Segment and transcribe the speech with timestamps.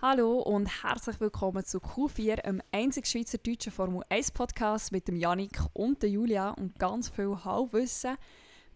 [0.00, 5.58] Hallo und herzlich willkommen zu Q4, einem einzig schweizerdeutschen Formel 1 Podcast mit dem Janik
[5.72, 8.16] und der Julia und ganz viel Halbwissen.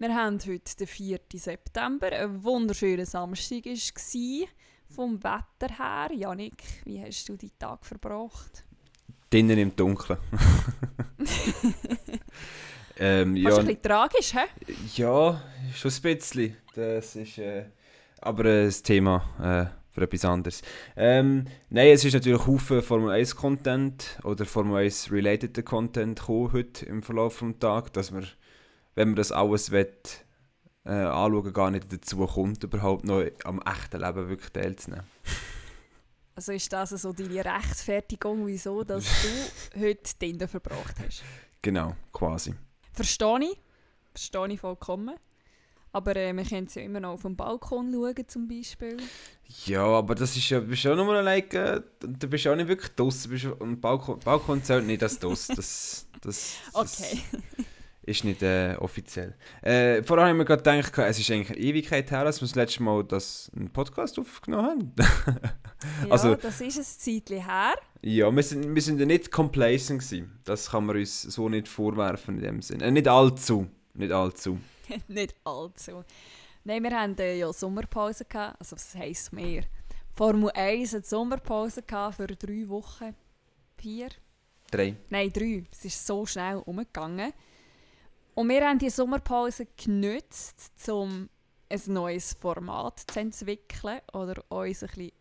[0.00, 1.21] Wir haben heute den 4.
[1.35, 4.48] September, ein wunderschöner Samstag war
[4.88, 6.11] vom Wetter her.
[6.12, 8.64] Janik, wie hast du die Tag verbracht?
[9.30, 10.18] Drinnen im Dunkeln.
[12.98, 14.75] ähm, ja, ein bisschen tragisch, hä?
[14.96, 15.41] Ja,
[15.73, 16.57] schon ein bisschen.
[16.75, 17.66] Das ist äh,
[18.20, 19.70] aber ein Thema.
[19.73, 20.62] Äh, für etwas anderes.
[20.96, 26.53] Ähm, nein, es ist natürlich Haufen Formel 1 Content oder Formel 1 related Content gekommen
[26.53, 28.26] heute im Verlauf des Tages, dass man,
[28.94, 29.93] wenn man das alles will,
[30.84, 35.06] äh, anschauen, gar nicht dazu kommt, überhaupt noch am echten Leben wirklich teilzunehmen.
[36.34, 41.22] Also ist das so deine Rechtfertigung, wieso dass du heute Tinder verbracht hast?
[41.61, 42.55] Genau, quasi.
[42.92, 43.61] Verstehe ich.
[44.12, 45.14] Verstehe ich vollkommen.
[45.92, 48.97] Aber äh, wir können es ja immer noch auf dem Balkon schauen, zum Beispiel.
[49.67, 52.69] Ja, aber das ist ja, bist ja nur like, äh, du bist ja auch nicht
[52.69, 53.53] wirklich draußen.
[53.53, 55.49] Und Balkon, Balkon zählt nicht als das.
[55.49, 57.21] Das, das, okay.
[58.05, 59.34] ist nicht äh, offiziell.
[59.61, 62.55] Äh, vorher haben wir gerade gedacht, es ist eigentlich eine Ewigkeit her, dass wir das
[62.55, 64.93] letzte Mal das, einen Podcast aufgenommen haben.
[66.06, 67.75] ja, also, das ist ein Zeitchen her.
[68.01, 70.41] Ja, wir sind, wir sind ja nicht complacent gewesen.
[70.45, 72.84] Das kann man uns so nicht vorwerfen in dem Sinne.
[72.84, 73.69] Äh, nicht allzu.
[73.95, 74.59] Nicht allzu.
[75.09, 76.05] nicht allzu.
[76.65, 78.25] Nein, wir hatten äh, ja Sommerpause.
[78.25, 78.61] Gehabt.
[78.61, 79.65] Also, was heisst mehr?
[80.15, 83.15] Formel 1 hat Sommerpause gehabt für drei Wochen.
[83.77, 84.11] Vier?
[84.71, 84.97] Drei.
[85.11, 85.65] Nein, drei.
[85.71, 87.33] Es ist so schnell umgegangen.
[88.34, 91.29] Und wir haben die Sommerpause genutzt, um
[91.69, 95.12] ein neues Format zu entwickeln oder uns ein bisschen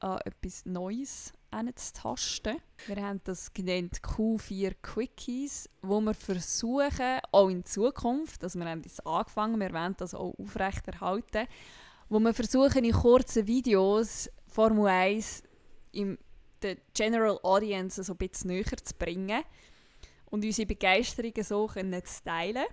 [0.00, 2.56] an etwas Neues tasten.
[2.86, 8.82] Wir haben das genannt Q4 Quickies, wo wir versuchen, auch in Zukunft, also wir haben
[8.82, 11.46] das angefangen, wir wollen das auch aufrechterhalten,
[12.08, 15.42] wo wir versuchen, in kurzen Videos Formel 1
[15.92, 16.18] im
[16.62, 19.42] der General Audience ein bisschen näher zu bringen
[20.26, 22.66] und unsere Begeisterung so können zu teilen.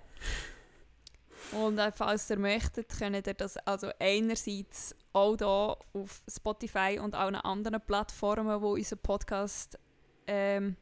[1.52, 7.14] Und äh, falls ihr möchtet, könnt ihr das also einerseits auch hier auf Spotify und
[7.14, 9.78] allen anderen Plattformen, wo unser Podcast
[10.26, 10.76] ähm,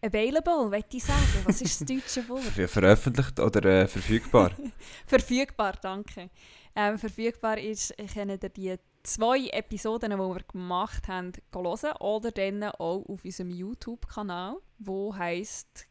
[0.00, 1.22] available, möchte ich sagen.
[1.44, 2.42] Was ist das deutsche Wort?
[2.42, 4.52] Ver veröffentlicht oder äh, verfügbar?
[5.06, 6.30] verfügbar, danke.
[6.76, 12.64] Ähm, verfügbar ist, könnt ihr die zwei Episoden, die wir gemacht haben, hören oder dann
[12.64, 15.86] auch auf unserem YouTube-Kanal, wo heißt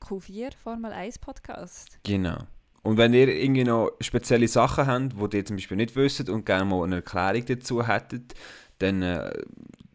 [0.00, 1.98] Q4 Formel 1 Podcast.
[2.04, 2.38] Genau.
[2.82, 6.46] Und wenn ihr irgendwie noch spezielle Sachen habt, die ihr zum Beispiel nicht wisst und
[6.46, 8.34] gerne mal eine Erklärung dazu hättet,
[8.78, 9.32] dann äh,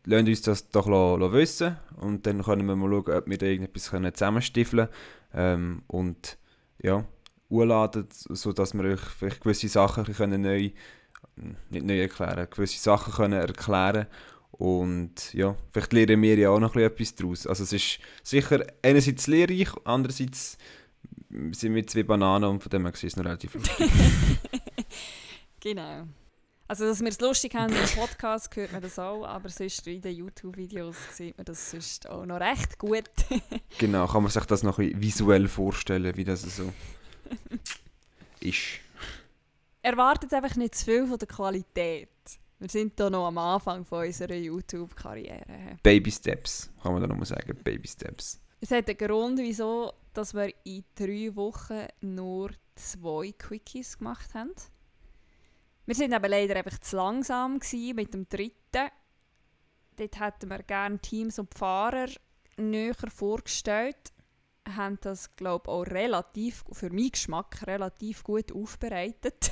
[0.06, 1.78] lasst uns das doch lo, wissen.
[2.00, 4.94] Und dann können wir mal schauen, ob wir da irgendetwas können zusammenstiefeln können.
[5.34, 6.38] Ähm, und
[6.82, 7.06] ja,
[7.50, 10.70] urladen, sodass wir euch vielleicht gewisse Sachen können neu,
[11.70, 14.08] nicht neu erklären, gewisse Sachen können erklären.
[14.52, 17.46] Und ja, vielleicht lernen wir ja auch noch etwas daraus.
[17.46, 20.58] Also es ist sicher einerseits lehrreich, andererseits
[21.54, 23.92] sind wir zwei Bananen und von dem her ist es noch relativ lustig.
[25.60, 26.08] genau.
[26.68, 30.02] Also, dass wir es lustig haben im Podcast, hört man das auch, aber sonst in
[30.02, 33.04] den YouTube-Videos sieht man das sonst auch noch recht gut.
[33.78, 36.74] genau, kann man sich das noch visuell vorstellen, wie das so
[38.40, 38.80] ist.
[39.84, 42.10] Erwartet einfach nicht zu viel von der Qualität.
[42.58, 45.78] Wir sind hier noch am Anfang von unserer YouTube-Karriere.
[45.84, 47.56] Baby Steps, kann man da nochmal sagen.
[47.64, 48.40] Baby Steps.
[48.60, 54.54] Es hat einen Grund, wieso dass wir in drei Wochen nur zwei Quickies gemacht haben.
[55.86, 57.60] Wir waren aber leider einfach zu langsam
[57.94, 58.90] mit dem dritten.
[59.98, 62.08] Dort hätten wir gerne Teams und Fahrer
[62.58, 64.14] näher vorgestellt.
[64.68, 69.52] Haben das, glaube ich, auch relativ, für meinen Geschmack, relativ gut aufbereitet.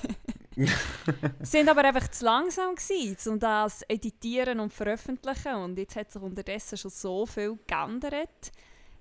[1.41, 5.55] sind aber einfach zu langsam gewesen, um das editieren und veröffentlichen.
[5.55, 8.51] Und jetzt hat sich unterdessen schon so viel geändert,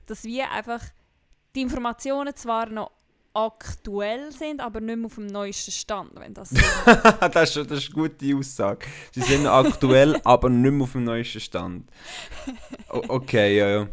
[0.04, 0.84] dass wir einfach
[1.54, 2.90] die Informationen zwar noch
[3.34, 6.50] aktuell sind, aber nicht mehr auf dem neuesten Stand, wenn das
[7.32, 8.86] das, ist, das ist eine gute Aussage.
[9.12, 11.90] Sie sind aktuell, aber nicht mehr auf dem neuesten Stand.
[12.90, 13.88] O okay, ja, ja.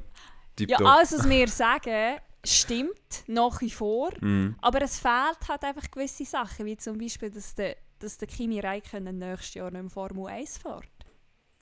[0.60, 4.56] ja, alles, was wir sagen, stimmt nach wie vor, mm.
[4.62, 8.60] aber es fehlt halt einfach gewisse Sachen, wie zum Beispiel, dass der, dass der Kimi
[8.60, 10.84] Räikkönen nächstes Jahr nicht mehr Formel 1 fährt.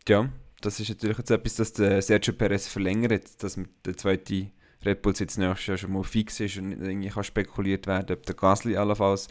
[0.07, 0.29] Ja,
[0.61, 4.51] das ist natürlich jetzt etwas, das der Sergio Perez verlängert, dass der zweite
[4.87, 8.25] Red Bull jetzt nächstes Jahr schon mal fix ist und irgendwie kann spekuliert werden, ob
[8.25, 9.27] der Gasly allenfalls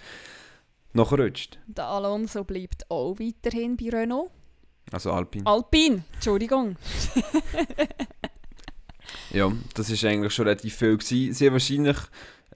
[0.92, 1.58] noch rutscht.
[1.66, 4.30] Der Alonso bleibt auch weiterhin bei Renault.
[4.92, 5.46] Also Alpine.
[5.46, 6.76] Alpine, Entschuldigung.
[9.30, 11.46] ja, das ist eigentlich schon relativ viel gewesen.
[11.46, 11.96] Haben wahrscheinlich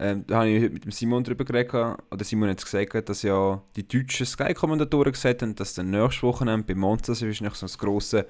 [0.03, 3.23] Ähm, da habe ich heute mit dem Simon darüber geredet, oder Simon hat gesagt, dass
[3.23, 8.25] ja die deutschen Sky-Kommentatoren gesagt haben, dass der nächste Wochenende bei Monza so ein grosses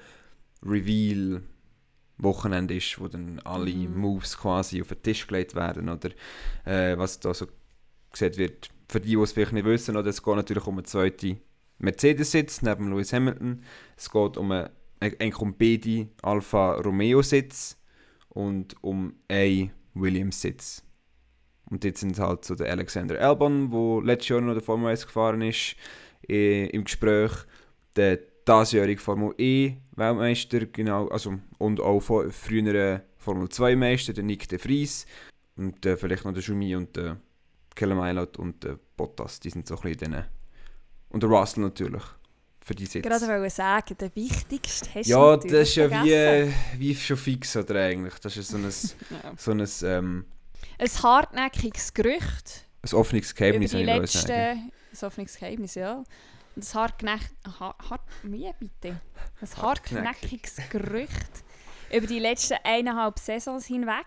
[2.21, 3.97] Reveal-Wochenende ist, wo dann alle Mhm.
[3.97, 6.09] Moves quasi auf den Tisch gelegt werden, oder
[6.65, 7.47] äh, was da so
[8.11, 10.85] gesagt wird, für die, die es vielleicht nicht wissen, oder es geht natürlich um einen
[10.85, 11.39] zweiten
[11.79, 13.63] Mercedes-Sitz neben Lewis Hamilton,
[13.97, 14.69] es geht um einen,
[14.99, 17.77] eigentlich um beide Alfa Romeo-Sitz
[18.29, 20.83] und um einen Williams-Sitz.
[21.69, 25.05] Und jetzt sind halt so der Alexander Albon, der letztes Jahr noch der Formel 1
[25.05, 25.75] gefahren ist,
[26.27, 27.31] äh, im Gespräch.
[27.95, 34.23] Der diesjährige Formel E Weltmeister, genau, also, und auch vor- frühere Formel 2 Meister, der
[34.23, 35.05] Nick de Vries.
[35.55, 37.17] Und äh, vielleicht noch der Schumi und der
[37.75, 40.25] Kellen Mailot und der Bottas, die sind so ein bisschen denen.
[41.09, 42.03] Und der Russell natürlich,
[42.61, 43.03] für die Sitz.
[43.03, 46.53] Gerade wollte sagen, der wichtigste hast Ja, das ist ja vergessen.
[46.77, 48.15] wie, wie schon fix, oder eigentlich?
[48.15, 49.33] Das ist so ein, Ja.
[49.37, 50.25] so ein, ähm,
[50.79, 54.31] Ein hartnäckiges Gerücht ein offenes Geheimnis, über die letzten...
[54.31, 54.71] Ein
[55.03, 56.03] offenes Geheimnis, ja.
[56.55, 57.31] Ein hartgenecht...
[57.59, 58.99] Ha, hart, wie bitte?
[59.41, 61.43] Ein hartnäckiges Gerücht
[61.91, 64.05] über die letzten eineinhalb Saisons hinweg,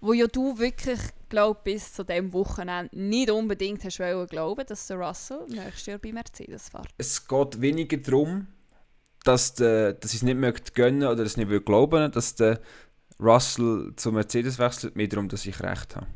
[0.00, 4.86] wo ja du wirklich, glaub, bis zu diesem Wochenende nicht unbedingt hast wollen glauben, dass
[4.86, 6.88] der Russell nächstes Jahr bei Mercedes fährt.
[6.96, 8.46] Es geht weniger darum,
[9.24, 12.60] dass, dass ich es nicht möchte gönnen oder es nicht will glauben, dass der
[13.20, 16.06] Russell zu Mercedes wechselt, mehr darum, dass ich recht habe.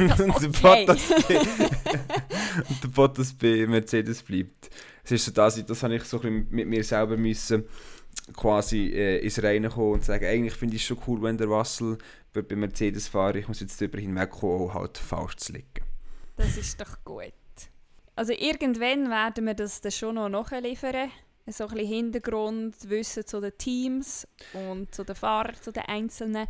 [0.24, 0.48] und, der.
[0.48, 1.38] Bottas bei,
[2.68, 4.70] und der Bottas bei Mercedes bleibt.
[5.04, 7.64] Es ist so das, das habe ich so ein mit mir selber müssen
[8.36, 11.48] quasi äh, ins Reine kommen und sagen, eigentlich finde ich es schon cool, wenn der
[11.48, 11.98] Russell
[12.32, 13.36] bei, bei Mercedes fährt.
[13.36, 15.84] Ich muss jetzt darüber hinwegkommen, auch halt falsch zu liegen.
[16.36, 17.32] Das ist doch gut.
[18.16, 21.10] Also irgendwann werden wir das dann schon noch nachliefern.
[21.46, 26.46] So ein bisschen Hintergrundwissen zu den Teams und zu den Fahrern, zu den Einzelnen.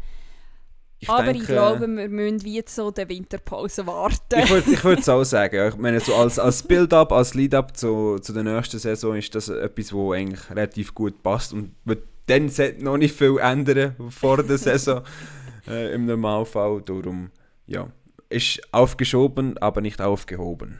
[1.02, 4.38] Ich Aber denke, ich glaube, wir müssen wie zu der Winterpause warten.
[4.38, 5.68] Ich würde ich es auch sagen.
[5.68, 9.48] Ich meine, so als, als Build-up, als Lead-up zu, zu der nächsten Saison ist das
[9.48, 14.42] etwas, wo eigentlich relativ gut passt und wird dann sollte noch nicht viel ändern vor
[14.42, 15.02] der Saison
[15.66, 16.82] äh, im Normalfall.
[16.82, 17.30] Darum,
[17.66, 17.88] ja,
[18.28, 20.78] ist aufgeschoben, aber nicht aufgehoben.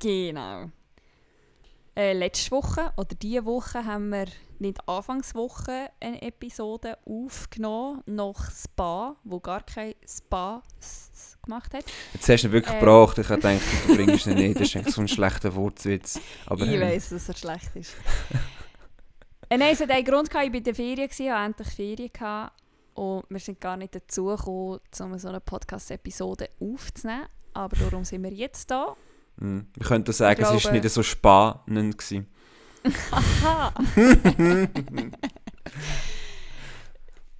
[0.00, 0.70] Genau.
[1.94, 4.26] Äh, letzte Woche oder diese Woche haben wir
[4.60, 10.62] nicht Anfangswoche eine Episode aufgenommen, nach Spa, wo gar kein Spa
[11.42, 11.84] gemacht hat.
[12.14, 12.80] Jetzt hast du ihn wirklich Äh.
[12.80, 13.18] gebracht.
[13.18, 14.56] Ich gedacht, du bringst ihn nicht.
[14.60, 16.20] Das ist eigentlich so ein schlechter Wortwitz.
[16.46, 17.94] Aber ich ähm, weiss, dass er schlecht ist.
[19.48, 21.68] äh, nein, es hat einen Grund, gehabt, ich war in der Ferien, gewesen, hatte endlich
[21.68, 22.52] Ferien gehabt,
[22.94, 27.26] und wir sind gar nicht dazu gekommen, um so eine Podcast-Episode aufzunehmen.
[27.54, 28.96] Aber darum sind wir jetzt da.
[29.36, 32.26] mh, wir könnten sagen, Ich es ist glaube- nicht so spannend gewesen.
[33.10, 33.72] Aha!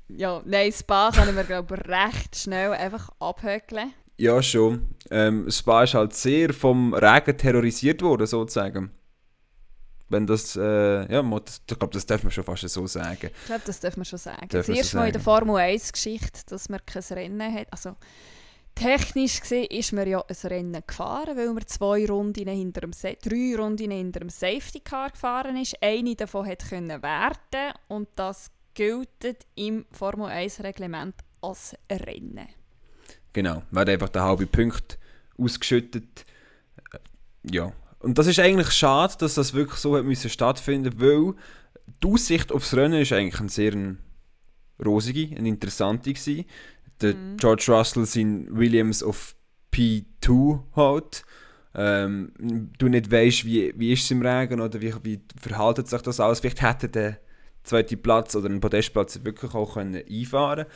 [0.09, 3.93] ja, nein, Spa können wir, glaube ich, recht schnell einfach abhökeln.
[4.17, 4.97] Ja, schon.
[5.11, 8.91] Ähm, Spa ist halt sehr vom Regen terrorisiert worden, sozusagen.
[10.09, 13.31] Wenn das, äh, ja, ich glaube, das darf man schon fast so sagen.
[13.41, 14.49] Ich glaube, das dürfen wir schon sagen.
[14.49, 15.21] Dürfen Das erste Mal in der.
[15.21, 17.67] Formel 1-Geschichte, dass man kein Rennen hat.
[17.71, 17.95] Also,
[18.79, 23.57] technisch gesehen ist man ja ein Rennen gefahren, weil man zwei Runden hinter dem drei
[23.57, 25.83] Runden hinter dem Safety Car gefahren ist.
[25.83, 29.09] Eine davon hat können werden und das gilt
[29.57, 32.49] im Formel 1-Reglement als Rennen.
[33.33, 34.99] Genau, werden einfach der halbe Punkt
[35.37, 36.25] ausgeschüttet.
[36.93, 36.99] Äh,
[37.51, 37.73] Ja.
[38.01, 41.35] Und das ist eigentlich schade, dass das wirklich so hat müssen stattfinden, weil
[42.01, 43.75] die Aussicht aufs Rennen ist eigentlich ein sehr
[44.85, 46.45] rosige, eine interessante gewesen.
[47.01, 47.37] Der Mhm.
[47.37, 49.35] George Russell sein Williams auf
[49.73, 51.23] P2 hat.
[51.75, 52.33] Ähm,
[52.79, 56.19] du nicht weißt, wie, wie ist es im Regen oder wie, wie verhaltet sich das
[56.19, 56.41] alles.
[56.41, 57.19] Vielleicht hätte der
[57.63, 60.67] zweite Platz oder einen Podestplatz wirklich auch können einfahren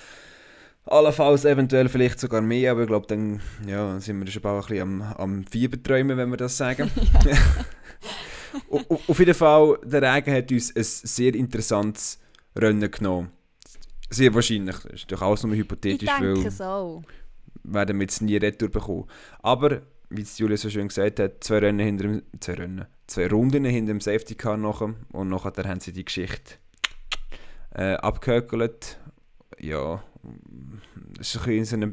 [0.85, 4.83] Allenfalls eventuell vielleicht sogar mehr, aber ich glaube, dann ja, sind wir schon ein bisschen
[4.83, 6.91] am, am Fieberträumen, wenn wir das sagen.
[9.07, 12.19] Auf jeden Fall, der Regen hat uns ein sehr interessantes
[12.57, 13.31] Rennen genommen.
[14.13, 17.03] Sehr wahrscheinlich, das ist doch alles nur Ich hypothetisch, denke weil auch.
[17.65, 19.07] werden wir jetzt nie retour bekommen.
[19.43, 23.29] Aber, wie es Julia so schön gesagt hat, zwei Rennen hinter dem, zwei Rennen, zwei
[23.29, 26.55] Runden hinter dem Safety Car nachher und nachher haben sie die Geschichte
[27.75, 28.99] äh, abgehökelt.
[29.59, 30.03] Ja,
[31.17, 31.93] das ist ein bisschen so eine,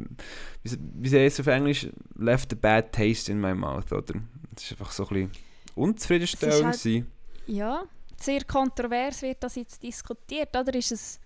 [0.64, 4.16] wie, wie sagt es auf Englisch, left a bad taste in my mouth, oder?
[4.54, 5.32] Das ist einfach so ein bisschen
[5.76, 7.06] unzufriedenstellend halt-.
[7.48, 7.84] Ja,
[8.18, 10.50] sehr kontrovers wird das jetzt diskutiert.
[10.56, 11.20] Oder ist es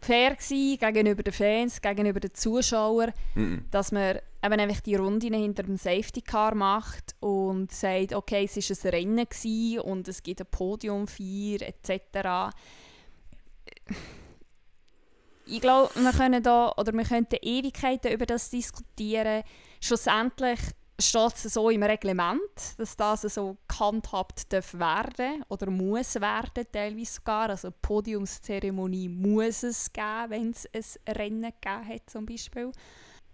[0.00, 3.66] fair gewesen gegenüber den Fans, gegenüber den Zuschauern, Mhm.
[3.70, 8.56] dass man eben einfach die Runden hinter dem Safety Car macht und sagt, okay, es
[8.56, 12.54] ist ein Rennen gewesen und es gibt ein Podiumfeier etc.
[15.46, 19.42] ich glaube, wir können da, oder wir könnten Ewigkeiten über das diskutieren.
[19.80, 20.60] Schlussendlich
[21.00, 22.40] steht es so im Reglement,
[22.76, 27.50] dass das so gehandhabt darf werden oder muss werden, teilweise sogar.
[27.50, 32.72] Also Podiumszeremonie muss es geben, wenn es ein Rennen gegeben hat zum Beispiel.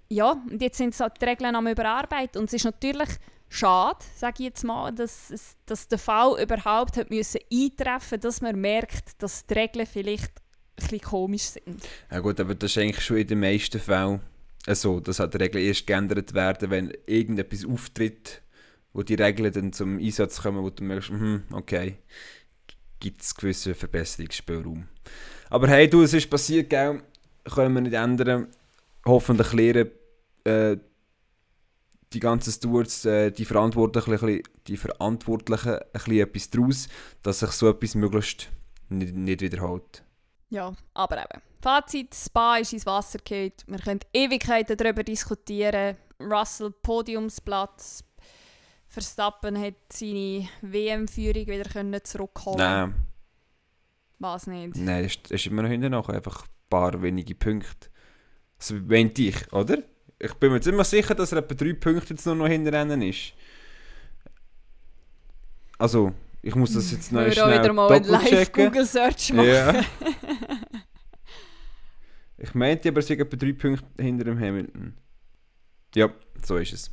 [0.09, 3.09] Ja, und jetzt sind so die Regeln am Überarbeitet und es ist natürlich
[3.49, 8.61] schade, sage ich jetzt mal, dass, dass der Fall überhaupt hat müssen eintreffen dass man
[8.61, 11.83] merkt, dass die Regeln vielleicht ein bisschen komisch sind.
[12.11, 14.21] Ja gut, aber das ist eigentlich schon in den meisten Fällen
[14.75, 18.43] so, dass halt die Regeln erst geändert werden, wenn irgendetwas auftritt,
[18.93, 21.99] wo die Regeln dann zum Einsatz kommen, wo du merkst, hm, okay,
[22.99, 24.89] gibt es gewissen Verbesserungsspielraum.
[25.51, 27.03] Aber hey, du, es ist passiert, gell?
[27.45, 28.49] können wir nicht ändern.
[29.05, 29.91] Hoffentlich lernen
[30.45, 30.77] äh,
[32.13, 36.89] die ganzen Stewards, äh, die Verantwortlichen, die Verantwortlichen ein bisschen etwas daraus,
[37.23, 38.49] dass sich so etwas möglichst
[38.89, 40.03] nicht, nicht wiederholt.
[40.51, 41.43] Ja, aber eben.
[41.61, 43.53] Fazit, Spa ist ins Wasser gefallen.
[43.67, 45.97] Wir können Ewigkeiten darüber diskutieren.
[46.21, 48.05] Russell Podiumsplatz.
[48.89, 52.95] Verstappen hat seine WM-Führung wieder können zurückholen Nein.
[54.19, 54.77] Was nicht?
[54.77, 56.09] Nein, es ist, ist immer noch hinten noch.
[56.09, 57.91] Einfach ein paar wenige Punkte.
[58.59, 59.83] Das meinte ich, oder?
[60.19, 63.03] Ich bin mir ziemlich sicher, dass er etwa drei Punkte jetzt nur noch hinten rennen
[63.03, 63.35] ist.
[65.79, 66.15] Also,
[66.47, 68.05] ich muss das jetzt noch schnell wieder mal einen.
[68.05, 69.49] Live-Google-Search machen.
[69.49, 69.85] Ja.
[72.39, 74.95] Ich meinte aber, es sind etwa drei Punkte hinter dem Hamilton.
[75.95, 76.11] Ja,
[76.45, 76.91] so ist es.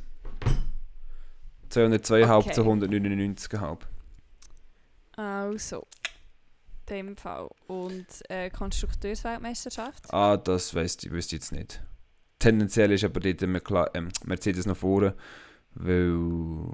[1.70, 2.52] 202,5 Okay.
[2.52, 3.78] zu 199,5.
[5.16, 5.86] Also,
[6.88, 7.50] dem Fall.
[7.66, 10.12] Und äh, Konstrukteursweltmeisterschaft?
[10.14, 11.82] Ah, das weiss ich, wüsste ich jetzt nicht.
[12.38, 15.14] Tendenziell ist aber dort Merkla- ähm, Mercedes noch vorne,
[15.74, 16.70] weil...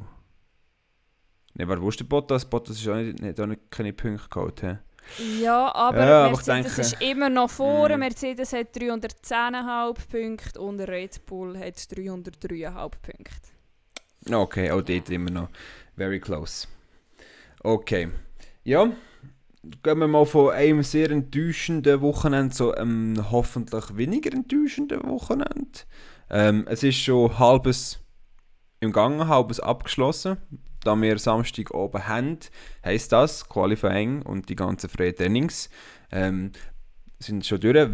[1.54, 2.44] Ne, wo ist der Bottas?
[2.44, 4.60] Bottas ist auch nicht, nicht, auch nicht keine Punkte geholt.
[4.60, 5.42] He?
[5.42, 7.96] Ja, aber Ja, aber Mercedes denke- ist immer noch vorne.
[7.96, 8.00] Mm.
[8.00, 14.34] Mercedes hat 310,5 Punkte und Red Bull hat 303,5 Punkte.
[14.34, 15.48] Okay, auch dort immer noch
[15.96, 16.68] very close.
[17.62, 18.08] Okay.
[18.62, 18.90] Ja,
[19.82, 25.80] gehen wir mal von einem sehr enttäuschenden Wochenende zu einem hoffentlich weniger enttäuschenden Wochenende.
[26.30, 27.98] Ähm, es ist schon halbes
[28.80, 30.36] im Gange, halbes abgeschlossen.
[30.82, 32.38] Da wir Samstag oben haben,
[32.84, 35.68] heisst das Qualifying und die ganzen freien Trainings
[36.10, 36.52] ähm,
[37.18, 37.88] sind schon durch.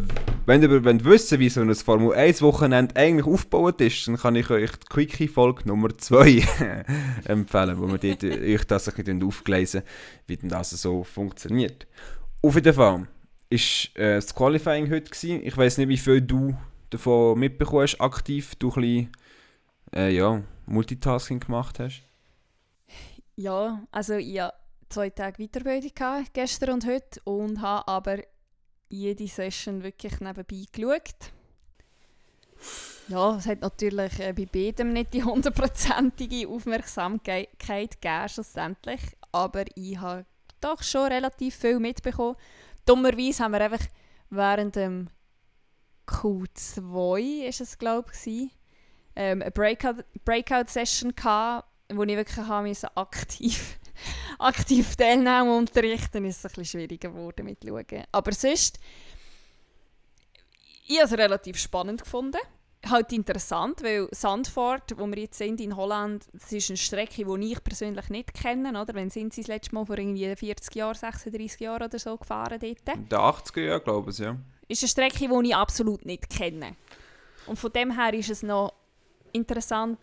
[0.47, 4.17] Wenn ihr aber wollt wissen wie so ein Formel 1 Wochenende eigentlich aufgebaut ist, dann
[4.17, 6.85] kann ich euch die Quickie-Folge Nummer 2
[7.25, 9.83] empfehlen, wo wir dort euch das ein bisschen aufgelesen
[10.29, 11.89] wie denn das so funktioniert.
[12.43, 13.09] Auf jeden Fall
[13.51, 15.41] ist äh, das Qualifying heute gewesen.
[15.45, 16.57] Ich weiß nicht, wie viel du
[16.91, 19.13] davon mitbekommen hast, aktiv, du ein bisschen,
[19.95, 22.03] äh, ja, Multitasking gemacht hast.
[23.37, 24.57] Ja, also ich hatte
[24.89, 25.93] zwei Tage Weiterbildung
[26.33, 28.19] gestern und heute und habe aber
[28.89, 31.33] jede Session wirklich nebenbei geschaut.
[33.09, 39.01] Ja, es hat natürlich äh, bei beidem nicht die hundertprozentige Aufmerksamkeit gegeben, schlussendlich.
[39.33, 40.25] Aber ich habe
[40.61, 42.37] doch schon relativ viel mitbekommen.
[42.87, 43.87] Dummerweise haben wir einfach
[44.31, 45.09] während dem
[46.07, 48.51] Q2, ist es glaube ich,
[49.15, 53.79] ähm, eine Breakout- Breakout-Session gehabt, wo ich wirklich haben musste, aktiv,
[54.39, 58.05] aktiv teilnehmen und unterrichten, ist es ein bisschen schwieriger geworden mit Schauen.
[58.13, 58.79] Aber sonst,
[60.87, 62.39] ich habe es relativ spannend gefunden.
[62.89, 67.53] Halt interessant, weil Sandford, wo wir jetzt sind in Holland, das ist eine Strecke, die
[67.53, 68.81] ich persönlich nicht kenne.
[68.81, 68.95] Oder?
[68.95, 72.61] Wann sind sie das letzte Mal vor irgendwie 40 Jahren, 36 Jahren oder so gefahren
[72.61, 72.97] dort?
[72.97, 74.37] In den 80er Jahren, glaube ich, ja.
[74.69, 76.77] ist eine Strecke, die ich absolut nicht kenne.
[77.47, 78.73] Und von dem her ist es noch
[79.33, 79.99] interessant,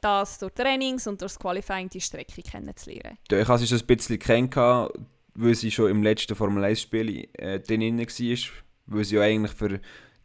[0.00, 3.18] das durch Trainings und durch das Qualifying die Strecke kennenzulernen.
[3.30, 4.92] Ich habe schon ein bisschen kennengelernt,
[5.34, 8.52] weil sie schon im letzten Formel 1-Spiel äh, war,
[8.86, 9.80] weil sie ja eigentlich für die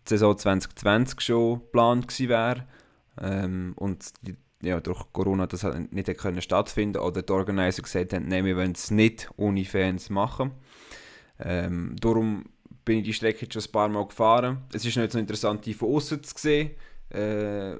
[0.05, 2.65] Saison 2020 schon geplant wäre.
[3.21, 8.27] Ähm, und die, ja, durch Corona das nicht können stattfinden oder die Organizer gesagt haben,
[8.27, 10.51] nein, wir wollen es nicht ohne Fans machen.
[11.39, 12.45] Ähm, darum
[12.83, 14.63] bin ich die Strecke schon ein paar Mal gefahren.
[14.73, 16.71] Es ist nicht so interessant, die von außen zu sehen.
[17.13, 17.75] Äh,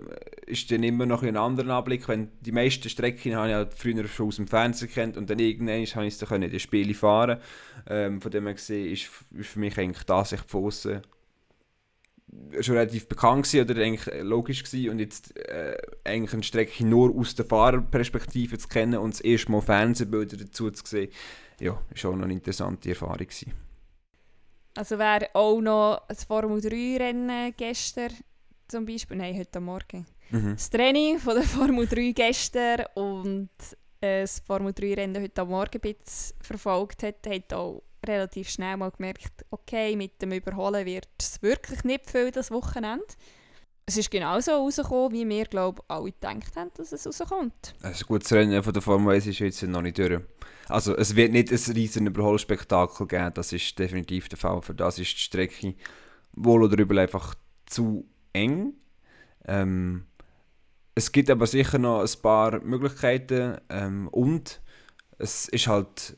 [0.46, 2.08] ist dann immer noch ein anderer Anblick.
[2.08, 5.40] Wenn die meisten Strecken habe ich halt früher schon aus dem Fernsehen kennt und dann
[5.40, 7.40] irgendwann habe ich es in den Spielen fahren.
[7.88, 9.10] Ähm, von dem her gesehen ist,
[9.48, 11.02] für mich eigentlich das Sicht von außen
[12.60, 17.16] schon relativ bekannt gewesen oder eigentlich logisch gewesen und jetzt äh, eigentlich eine Strecke nur
[17.16, 21.12] aus der Fahrerperspektive zu kennen und das erste Mal Fernsehbilder dazu zu sehen,
[21.60, 23.54] ja, ist schon noch eine interessante Erfahrung gewesen.
[24.76, 28.12] Also wäre auch noch das Formel 3 Rennen gestern
[28.68, 30.06] zum Beispiel, nein, heute Morgen.
[30.32, 30.54] Mhm.
[30.54, 33.50] Das Training von der Formel 3 gestern und
[34.02, 35.96] äh, das Formel 3 Rennen heute Morgen ein
[36.42, 41.84] verfolgt hat, hat auch relativ schnell mal gemerkt, okay, mit dem Überholen wird es wirklich
[41.84, 43.06] nicht viel das Wochenende.
[43.88, 47.76] Es ist genauso rausgekommen, wie wir, glaube ich, alle gedacht haben, dass es rauskommt.
[47.84, 50.22] Ein gutes Rennen von der Formel 1 ist jetzt noch nicht durch.
[50.68, 54.62] Also es wird nicht ein riesen Überholspektakel geben, das ist definitiv der Fall.
[54.64, 55.76] Für das ist die Strecke
[56.34, 57.36] wohl oder übel einfach
[57.68, 58.74] zu eng.
[59.48, 60.06] Ähm,
[60.94, 64.62] es gibt aber sicher noch ein paar Möglichkeiten ähm, und
[65.18, 66.18] es ist halt,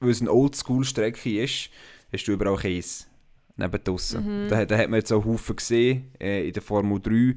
[0.00, 1.70] weil es eine Oldschool-Strecke ist,
[2.12, 3.06] hast du überall Käse
[3.56, 4.44] neben draussen.
[4.44, 4.48] Mhm.
[4.48, 7.36] Da, da hat man jetzt auch Haufen gesehen äh, in der Formel 3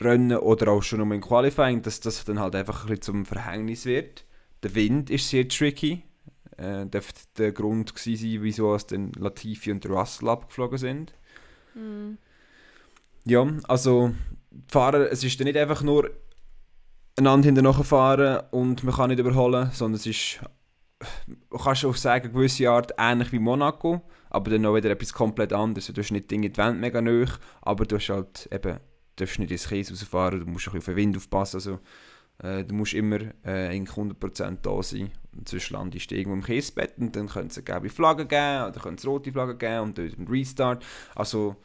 [0.00, 3.26] Rennen oder auch schon um im Qualifying, dass das dann halt einfach ein bisschen zum
[3.26, 4.24] Verhängnis wird.
[4.62, 6.02] Der Wind ist sehr tricky.
[6.56, 11.14] Äh, dürfte der Grund gewesen sein, wieso es dann Latifi und Russell abgeflogen sind.
[11.74, 12.18] Mhm.
[13.24, 14.14] Ja, also
[14.68, 16.10] Fahrer, es ist dann nicht einfach nur
[17.16, 20.40] einander hinterher fahren und man kann nicht überholen, sondern es ist,
[21.50, 25.12] man kann schon sagen, eine gewisse Art ähnlich wie Monaco, aber dann noch wieder etwas
[25.12, 25.86] komplett anderes.
[25.86, 27.30] Du hast nicht Dinge in die Wand mega nöch,
[27.62, 28.80] aber du hast halt eben, du
[29.16, 31.78] darfst nicht ins Käse rausfahren, du musst ein bisschen auf den Wind aufpassen, also
[32.42, 36.42] äh, du musst immer äh, eigentlich 100% da sein und sonst landest du irgendwo im
[36.42, 39.80] Käsebett und dann könnte es eine gelbe Flagge geben oder könnte es rote Flagge geben
[39.80, 40.84] und dann ein Restart.
[41.14, 41.56] Also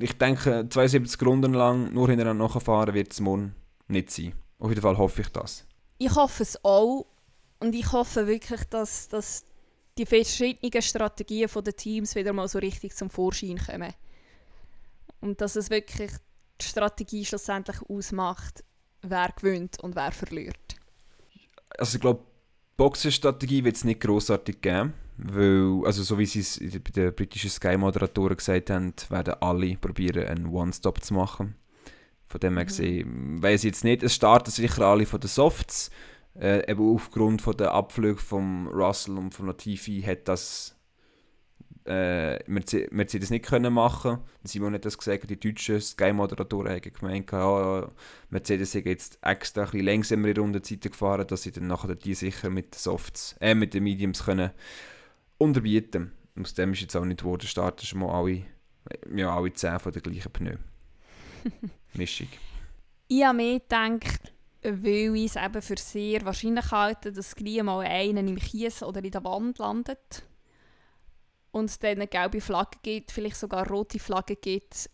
[0.00, 3.54] ich denke, 72 Runden lang nur hintereinander nachfahren wird es morgen
[3.88, 4.34] nicht sein.
[4.58, 5.64] Auf jeden Fall hoffe ich das.
[5.98, 7.06] Ich hoffe es auch.
[7.60, 9.44] Und ich hoffe wirklich, dass, dass
[9.98, 13.92] die verschiedenen Strategien der Teams wieder mal so richtig zum Vorschein kommen.
[15.20, 16.10] Und dass es wirklich
[16.60, 18.64] die Strategie schlussendlich ausmacht,
[19.02, 20.76] wer gewinnt und wer verliert.
[21.78, 22.24] Also ich glaube,
[22.80, 24.94] Boxenstrategie wird es nicht grossartig geben.
[25.18, 30.26] Weil, also so wie sie es bei den britischen Sky-Moderatoren gesagt haben, werden alle probieren,
[30.26, 31.56] einen One-Stop zu machen.
[32.26, 32.68] Von dem her Mhm.
[32.68, 35.90] gesehen, weiß ich jetzt nicht, es starten sicher alle von den Softs.
[36.34, 40.74] Äh, eben aufgrund von der Abflüge von Russell und von Latifi hat das
[41.86, 44.18] äh, Merce- Mercedes nicht können machen.
[44.44, 47.90] Simon hat das gesagt, die deutschen Sky-Moderatoren haben gemeint, ja,
[48.28, 52.50] Mercedes hat jetzt extra ein bisschen langsamere Rundenzeiten gefahren, dass sie dann nachher die sicher
[52.50, 54.50] mit den Softs, äh, mit den Mediums können
[55.38, 56.12] unterbieten.
[56.40, 58.44] Aus dem ist jetzt auch nicht geworden, starten schon mal alle,
[59.14, 60.56] ja, alle 10 von der gleichen Pneu.
[61.94, 62.28] Mischung.
[63.08, 67.80] Ich habe mir gedacht, weil ich es eben für sehr wahrscheinlich halte, dass gleich mal
[67.80, 70.22] einer im Kies oder in der Wand landet
[71.52, 74.88] und es dann eine gelbe Flagge gibt, vielleicht sogar eine rote Flagge gibt.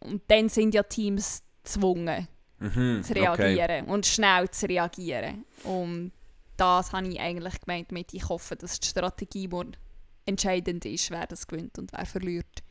[0.00, 3.20] Und dann sind ja Teams gezwungen Mhm, zu okay.
[3.20, 5.44] reagieren und schnell zu reagieren.
[5.64, 6.12] Und
[6.56, 9.72] das habe ich eigentlich gemeint mit, ich hoffe, dass die Strategie morgen
[10.24, 12.62] entscheidend ist, wer das gewinnt und wer verliert.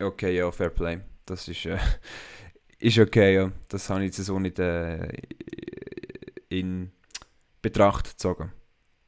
[0.00, 1.00] Okay, ja, Fair Play.
[1.24, 1.78] Das ist, äh,
[2.78, 3.52] ist okay, ja.
[3.68, 5.08] Das habe ich jetzt so nicht äh,
[6.48, 6.90] in
[7.62, 8.52] Betracht gezogen.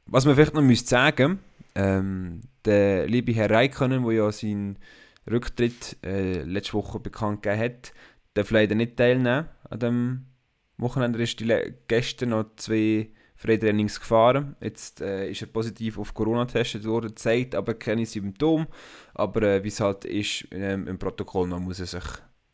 [0.07, 1.41] Was man vielleicht noch müsste sagen,
[1.75, 4.79] ähm, der liebe Herr Räikkönen, der ja seinen
[5.29, 7.93] Rücktritt äh, letzte Woche bekannt gegeben hat,
[8.35, 10.27] darf leider nicht teilnehmen an dem
[10.77, 11.19] Wochenende.
[11.19, 11.43] Er ist
[11.89, 14.57] gestern noch zwei Freitrainings gefahren.
[14.61, 18.67] Jetzt äh, ist er positiv auf Corona getestet worden, zeigt aber keine Symptome.
[19.15, 22.05] Aber äh, wie es halt ist, ähm, im Protokoll noch muss er sich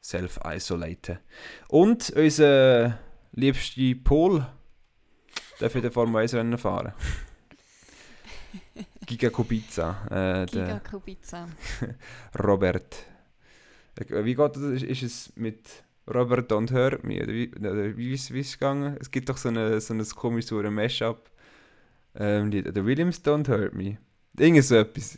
[0.02, 1.18] self-isolaten.
[1.68, 2.98] Und unser
[3.32, 4.46] liebster Pol
[5.58, 6.92] darf in der Formel 1 Rennen fahren.
[9.06, 11.48] Giga Kubica, äh, Giga der Kubica.
[12.42, 12.96] Robert.
[13.96, 14.62] Äh, Wie geht das?
[14.62, 17.22] Ist, ist es mit Robert Don't Hurt Me?
[17.22, 18.96] Oder wie, wie, ist, wie es gegangen?
[19.00, 21.30] Es gibt doch so, eine, so ein komisches so Mashup.
[22.16, 22.48] Ähm.
[22.48, 23.98] Oder Williams Don't Hurt Me.
[24.38, 25.16] Irgend so etwas.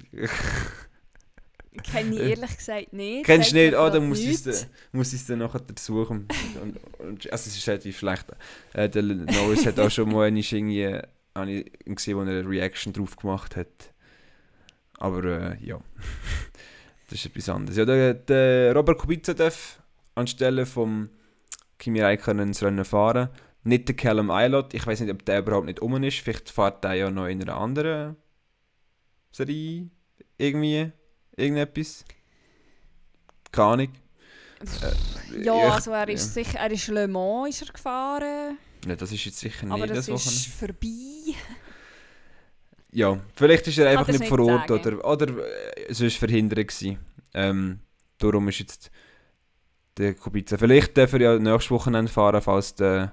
[1.83, 3.25] Kenne ich ehrlich gesagt nicht.
[3.25, 3.75] Kennst du nicht?
[3.75, 6.29] Ah, grad dann muss ich es muss dann nachher suchen.
[6.63, 8.27] und, und, also es ist relativ schlecht.
[8.73, 10.99] Äh, der Norris hat auch schon mal eine irgendwie,
[11.37, 13.93] habe ich gesehen, wo er eine Reaction drauf gemacht hat.
[14.99, 15.79] Aber äh, ja,
[17.11, 17.77] das ist etwas anderes.
[17.77, 19.81] Ja, der, der Robert Kubica darf
[20.15, 21.11] anstelle vom
[21.79, 23.29] Kimi Räikkönen ins Rennen fahren.
[23.65, 24.75] Nicht der Callum Eilot.
[24.75, 26.19] Ich weiß nicht, ob der überhaupt nicht um ist.
[26.21, 28.17] Vielleicht fährt der ja noch in einer anderen
[29.33, 29.91] Serie
[30.39, 30.93] irgendwie.
[31.37, 32.05] Irgendetwas.
[33.53, 33.89] Keine Ahnung.
[35.33, 38.97] Äh, Ja, ich- also er ist sicher, er ist Le Mans ist er gefahren, Ja,
[38.97, 40.75] das ist jetzt sicher aber nicht das das ist Wochenende.
[40.79, 41.39] vorbei.
[42.93, 44.99] Ja, vielleicht ist er einfach nicht nicht vor Ort sagen.
[44.99, 46.99] oder, oder äh, es ist verhindert gewesen.
[47.35, 47.81] Ähm,
[48.19, 48.91] darum ist jetzt
[49.97, 50.57] der Kubica.
[50.57, 53.13] Vielleicht darf er ja nächstes Wochenende fahren, falls der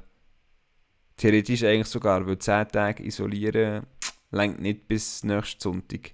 [1.17, 3.85] theoretisch eigentlich sogar, weil 10 Tage isolieren
[4.31, 6.11] längt nicht bis nächsten Sonntag,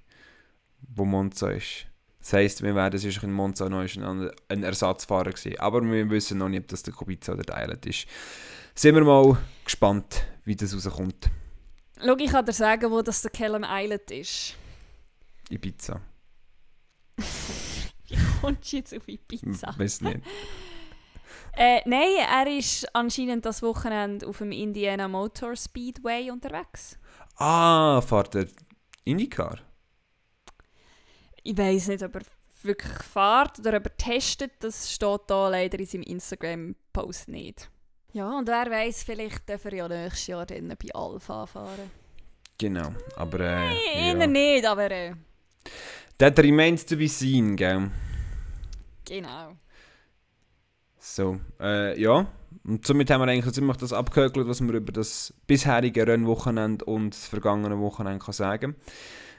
[0.82, 1.86] wo Monza ist.
[2.19, 5.60] Das heisst, wir werden sicher in Monza noch ein, ein Ersatzfahrer sehen.
[5.60, 8.08] Aber wir wissen noch nicht, ob das der Kubica oder der Eilert ist.
[8.75, 11.29] Sind wir mal gespannt, wie das rauskommt.
[12.03, 14.55] Schau, ich kann dir sagen, wo das der Callum Island ist.
[15.49, 16.01] Ibiza.
[18.08, 19.73] Wie kommst du jetzt auf Ibiza?
[19.77, 20.21] Weiß nicht.
[21.53, 26.97] Äh, nein, er ist anscheinend das Wochenende auf dem Indiana Motor Speedway unterwegs.
[27.36, 28.47] Ah, fährt der
[29.03, 29.60] IndyCar?
[31.43, 32.21] Ich weiß nicht, ob er
[32.62, 34.51] wirklich fährt oder ob er testet.
[34.60, 37.69] Das steht da leider in seinem Instagram-Post nicht.
[38.13, 41.91] Ja, und wer weiß, vielleicht darf er ja nächstes Jahr dann bei Alpha fahren.
[42.58, 44.28] Genau, aber äh, Nein, ja.
[44.28, 45.13] nicht, aber äh,
[46.17, 47.89] That remains to be seen, gell?
[49.06, 49.56] genau.
[51.00, 52.28] So, äh, ja.
[52.65, 57.13] Und somit haben wir eigentlich ziemlich das abgehökelt, was man über das bisherige Rennwochenende und
[57.13, 58.76] das vergangene Wochenende kann sagen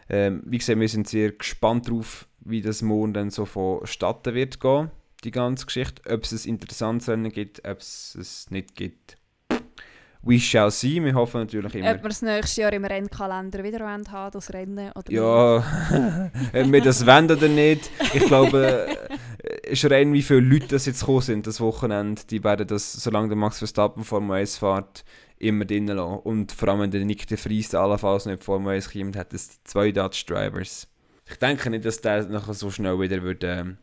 [0.08, 4.58] ähm, Wie gesagt, wir sind sehr gespannt darauf, wie das morgen dann so vonstatten wird
[4.58, 6.02] gehen, die ganze Geschichte.
[6.12, 9.16] Ob es ein interessantes Rennen gibt, ob es es nicht gibt.
[10.22, 11.02] We shall see.
[11.02, 11.92] Wir hoffen natürlich immer...
[11.92, 15.56] Ob wir es nächstes Jahr im Rennkalender wieder haben, haben, das Rennen oder Ja,
[16.52, 17.90] ob wir das wollen oder nicht.
[18.12, 18.86] Ich glaube,
[19.62, 22.20] es ist rein, wie viele Leute das jetzt gekommen sind, das Wochenende.
[22.28, 25.04] Die werden das, solange der Max Verstappen Formel 1 fährt,
[25.38, 26.18] immer drinnen lassen.
[26.18, 29.48] Und vor allem, wenn der Nick de Vries allenfalls nicht Formel 1 kommt, hat es
[29.48, 30.86] die zwei Dutch Drivers.
[31.30, 33.78] Ich denke nicht, dass der nachher so schnell wieder würde, ähm,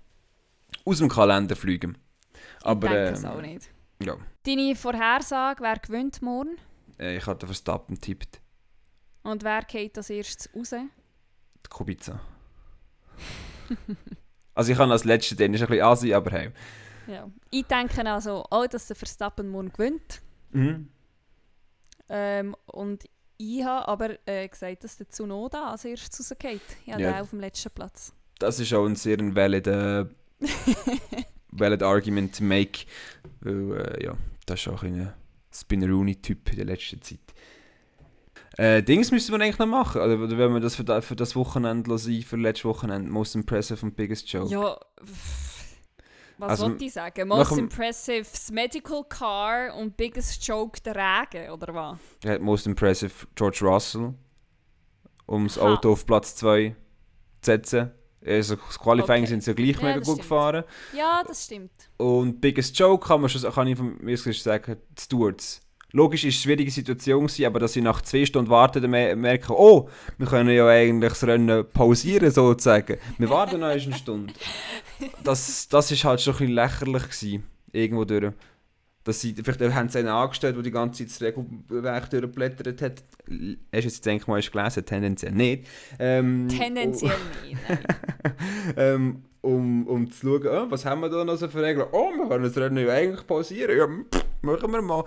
[0.85, 1.97] aus dem Kalender fliegen.
[2.63, 3.69] Aber ich denke es ähm, auch nicht.
[4.03, 6.57] ja, Deine Vorhersage, wer gewinnt morgen?
[6.99, 8.39] äh, ich habe den Verstappen getippt.
[9.23, 10.69] Und wer geht als erstes raus?
[10.71, 12.19] Die Kubica.
[14.53, 16.51] also ich habe als letzter den, ist ein bisschen Asi, aber hey.
[17.07, 17.29] Ja.
[17.51, 20.21] Ich denke also auch, dass der Verstappen morgen gewinnt.
[20.51, 20.89] Mhm.
[22.09, 23.03] Ähm, und
[23.37, 26.61] ich habe aber äh, gesagt, dass der Tsunoda als erstes rausgeht.
[26.85, 27.11] Ich habe Ja.
[27.13, 28.13] den auf dem letzten Platz.
[28.39, 29.35] Das ist auch ein sehr ein
[31.51, 32.85] valid, argument to make.
[33.41, 35.13] Weil, äh, ja, das ist auch ein
[35.53, 37.19] Spinneroonie-Typ in der letzten Zeit.
[38.57, 40.01] Äh, Dings müssen wir eigentlich noch machen.
[40.01, 43.35] Also, oder wenn wir das für, da, für das Wochenende lassen, für letztes Wochenende, Most
[43.35, 44.51] Impressive und Biggest Joke.
[44.51, 44.77] Ja,
[46.39, 47.27] was Also, wollte ich sagen?
[47.27, 51.97] Most machen- impressive das Medical Car und biggest joke der Regen, oder was?
[52.25, 54.13] Hat Most Impressive George Russell,
[55.25, 55.57] um das.
[55.57, 56.75] Auto auf Platz 2
[57.41, 57.91] zu setzen.
[58.25, 59.29] Also, das Qualifying Okay.
[59.29, 60.17] sind sie ja gleich Ja, mega gut stimmt.
[60.21, 60.63] gefahren.
[60.95, 61.71] Ja, das stimmt.
[61.97, 65.61] Und Biggest Joke kann man schon kann ich von mir sagen, die Stewards.
[65.93, 69.89] Logisch ist es eine schwierige Situation, aber dass sie nach zwei Stunden warten, merken, oh,
[70.17, 72.97] wir können ja eigentlich das Rennen pausieren, sozusagen.
[73.17, 74.33] Wir warten noch eine Stunde.
[75.23, 78.33] Das, das ist halt schon ein bisschen lächerlich gewesen, irgendwo durch.
[79.07, 83.03] Dass sie, vielleicht haben sie einen angestellt, der die ganze Zeit das Regelwerk durchgeblättert hat.
[83.23, 84.85] Hast du jetzt, denke ich mal, hast gelesen?
[84.85, 85.65] Tendenziell nicht.
[85.97, 87.15] Ähm, Tendenziell
[87.45, 87.57] nicht.
[87.69, 87.79] Nein.
[88.75, 91.87] ähm, um, um zu schauen, oh, was haben wir da noch so für Regeln?
[91.93, 93.77] Oh, wir können das Rennen ja eigentlich pausieren.
[93.77, 95.05] Ja, pff, machen wir mal.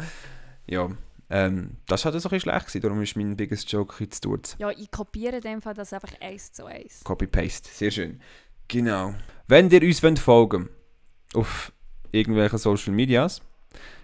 [0.66, 0.88] Ja,
[1.28, 4.56] ähm, das hat so ein bisschen schlecht gewesen, darum ist mein biggest Joke jetzt dort.
[4.58, 7.04] Ja, ich kopiere in dem Fall das einfach eins zu eins.
[7.04, 8.18] Copy-Paste, sehr schön.
[8.66, 9.12] Genau.
[9.46, 10.70] Wenn ihr uns wollt folgen
[11.34, 11.70] auf
[12.12, 13.42] irgendwelchen Social Medias,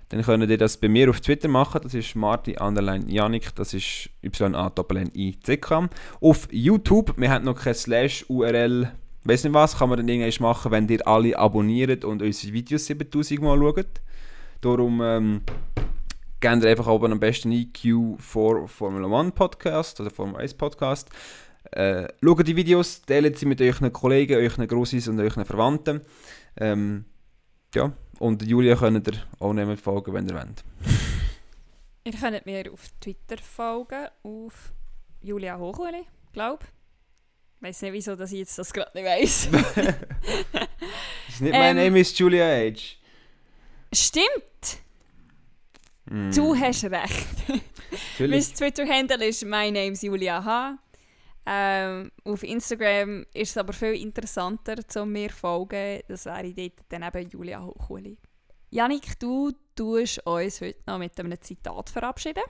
[0.09, 1.81] dann könnt ihr das bei mir auf Twitter machen.
[1.83, 5.88] Das ist Marti Underline Janik, das ist Y-A-N-I-C-K.
[6.21, 8.92] Auf YouTube, wir haben noch kein Slash-URL,
[9.25, 12.87] weiß nicht was, kann man dann irgendwann machen, wenn ihr alle abonniert und unsere Videos
[12.87, 14.01] 7000 Mal schaut.
[14.61, 15.40] Darum ähm,
[16.40, 21.11] gebt ihr einfach oben am besten EQ for Formula One Podcast oder Formula 1 Podcast.
[21.73, 26.01] Äh, schaut die Videos, teilt sie mit euren Kollegen, euren Grossis und euren Verwandten.
[26.57, 27.07] Ähm,
[27.77, 30.65] ja, und Julia könnt ihr auch nehmen folgen, wenn ihr wollt.
[32.05, 34.73] Ihr könnt mir auf Twitter folgen, auf
[35.23, 37.62] Julia Hochuli, glaube ich.
[37.67, 39.47] weiß nicht, wieso dass ich jetzt das gerade nicht weiss.
[41.29, 42.97] ist nicht mein Ähm, Name ist Julia Age.
[43.93, 44.81] Stimmt,
[46.09, 47.27] Mm, du hast recht.
[48.19, 48.41] Mein.
[48.57, 50.79] Twitter-Handle ist My Name's Julia H.
[51.47, 56.01] Ähm, auf Instagram ist es aber viel interessanter, zu mir zu folgen.
[56.09, 58.19] Das wäre dort dann eben Julia Hochuli.
[58.71, 62.43] Janik, du tust uns heute noch mit einem Zitat verabschieden.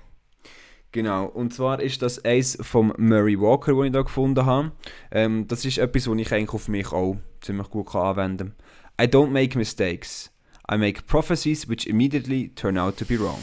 [0.92, 4.72] Genau, und zwar ist das eins vom Murray Walker, den ich da gefunden habe.
[5.10, 8.54] Ähm, das ist etwas, was ich eigentlich auf mich auch ziemlich gut kann anwenden
[8.96, 9.06] kann.
[9.06, 10.32] I don't make mistakes.
[10.72, 13.40] I make prophecies which immediately turn out to be wrong.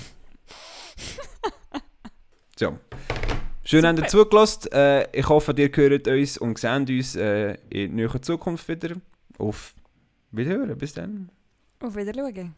[2.58, 2.80] so.
[3.74, 4.72] Schön, habt ihr zugelassen.
[4.72, 8.98] Äh, ich hoffe, ihr hört uns und seht uns äh, in näherer Zukunft wieder.
[9.40, 9.74] Auf
[10.32, 10.78] Wiederhören.
[10.78, 11.30] Bis dann.
[11.80, 12.54] Auf Wiedersehen.